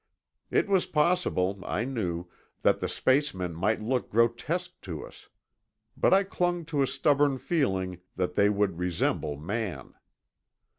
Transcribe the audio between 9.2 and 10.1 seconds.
man.